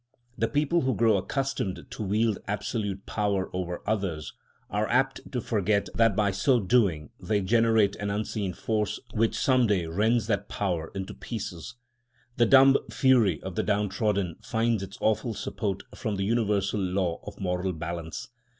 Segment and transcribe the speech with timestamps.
[0.35, 4.33] The people who grow accustomed to wield absolute power over others
[4.67, 9.67] are apt to forget that by so doing they generate an unseen force which some
[9.67, 11.75] day rends that power into pieces.
[12.37, 17.39] The dumb fury of the downtrodden finds its awful support from the universal law of
[17.39, 18.29] moral balance.